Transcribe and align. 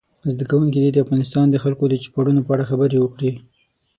زده 0.31 0.45
کوونکي 0.51 0.79
دې 0.81 0.89
د 0.93 0.97
افغانستان 1.05 1.45
د 1.49 1.55
خلکو 1.63 1.83
د 1.89 1.95
چوپړونو 2.03 2.41
په 2.43 2.51
اړه 2.55 2.67
خبرې 2.69 2.97
وکړي. 3.01 3.31